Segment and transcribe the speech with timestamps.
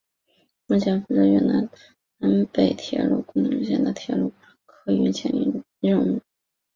[0.65, 1.69] 目前负责越南
[2.17, 4.33] 南北铁路洞海区段的铁路
[4.65, 6.19] 客货运牵引任务。